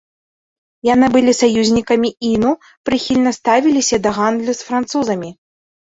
Яны 0.93 1.09
былі 1.15 1.33
саюзнікамі 1.41 2.09
іну, 2.31 2.51
прыхільна 2.89 3.35
ставіліся 3.41 3.95
да 4.07 4.15
гандлю 4.17 4.51
з 4.61 4.71
французамі. 4.71 5.29